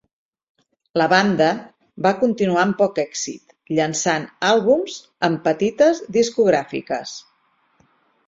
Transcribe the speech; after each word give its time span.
La 0.99 1.05
banda 1.09 1.49
va 2.05 2.13
continuar 2.21 2.63
amb 2.67 2.77
poc 2.79 2.97
èxit, 3.03 3.53
llançant 3.79 4.25
àlbums 4.49 4.97
amb 5.29 5.45
petites 5.49 6.01
discogràfiques. 6.19 7.13